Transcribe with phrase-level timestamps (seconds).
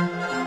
[0.00, 0.40] 嗯。